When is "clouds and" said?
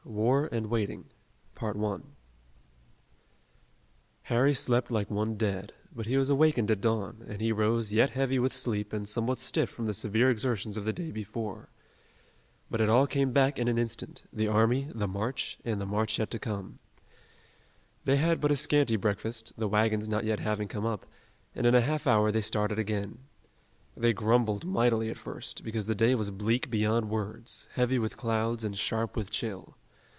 28.17-28.77